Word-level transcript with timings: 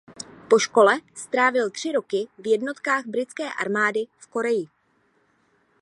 Po 0.49 0.59
škole 0.59 0.97
strávil 1.15 1.69
tři 1.69 1.91
roky 1.91 2.27
v 2.37 2.47
jednotkách 2.47 3.03
britské 3.05 3.53
armády 3.53 3.99
v 4.19 4.27
Koreji. 4.27 4.67